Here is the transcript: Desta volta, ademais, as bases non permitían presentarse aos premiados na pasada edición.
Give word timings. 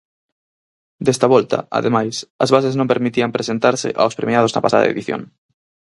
Desta 1.05 1.27
volta, 1.35 1.57
ademais, 1.79 2.15
as 2.43 2.49
bases 2.55 2.73
non 2.79 2.91
permitían 2.91 3.35
presentarse 3.37 3.89
aos 4.01 4.17
premiados 4.19 4.53
na 4.53 4.63
pasada 4.65 4.89
edición. 4.93 5.21